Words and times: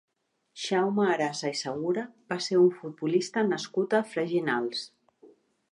Jaume 0.61 1.03
Arasa 1.15 1.51
i 1.57 1.59
Segura 1.59 2.07
va 2.33 2.39
ser 2.47 2.59
un 2.63 2.73
futbolista 2.79 3.45
nascut 3.53 3.95
a 3.99 4.03
Freginals. 4.15 4.87